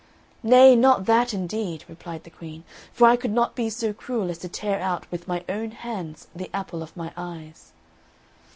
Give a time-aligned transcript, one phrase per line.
[0.41, 4.39] "Nay, not that, indeed," replied the Queen; "for I could not be so cruel as
[4.39, 7.71] to tear out with my own hands the apple of my eyes."